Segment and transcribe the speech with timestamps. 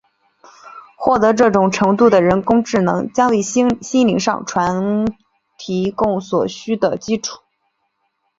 [0.97, 5.05] 获得这种程度的人工智能将为心灵上传
[5.59, 7.39] 提供所需的基础。